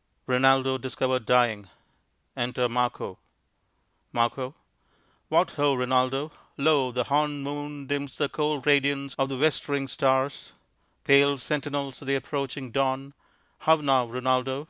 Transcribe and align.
_Rinaldo 0.24 0.78
discovered 0.78 1.26
dying. 1.26 1.68
Enter 2.34 2.68
Marco_._ 2.70 3.18
Mar. 4.14 4.30
What 5.28 5.50
ho, 5.50 5.74
Rinaldo! 5.74 6.32
Lo, 6.56 6.90
the 6.90 7.04
hornéd 7.04 7.42
moon 7.42 7.86
Dims 7.86 8.16
the 8.16 8.30
cold 8.30 8.66
radiance 8.66 9.14
of 9.18 9.28
the 9.28 9.36
westering 9.36 9.88
stars, 9.88 10.52
Pale 11.04 11.36
sentinels 11.36 12.00
of 12.00 12.08
the 12.08 12.14
approaching 12.14 12.70
dawn. 12.70 13.12
How 13.58 13.76
now, 13.76 14.06
Rinaldo? 14.06 14.68